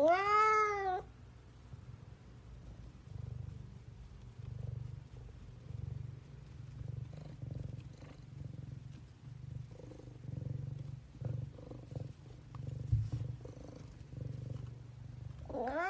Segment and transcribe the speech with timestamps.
[0.00, 1.04] Wow.
[15.52, 15.89] Wow.